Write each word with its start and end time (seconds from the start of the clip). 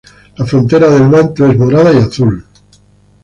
La 0.37 0.47
frontera 0.47 0.89
del 0.89 1.07
manto 1.07 1.45
es 1.45 1.55
morada 1.55 1.93
y 1.93 1.97
azul. 1.97 2.43